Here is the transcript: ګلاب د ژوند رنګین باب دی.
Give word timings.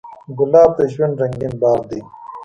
ګلاب 0.37 0.69
د 0.77 0.79
ژوند 0.93 1.19
رنګین 1.21 1.53
باب 1.61 1.81
دی. 1.89 2.01